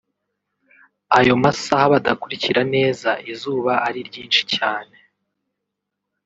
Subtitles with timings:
[1.19, 4.97] ayo masaha badakurikira neza izuba ari ryinshi cyane